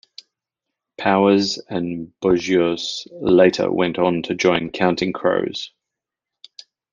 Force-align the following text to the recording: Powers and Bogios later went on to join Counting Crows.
Powers 0.97 1.59
and 1.69 2.11
Bogios 2.23 3.05
later 3.11 3.71
went 3.71 3.99
on 3.99 4.23
to 4.23 4.33
join 4.33 4.71
Counting 4.71 5.13
Crows. 5.13 5.73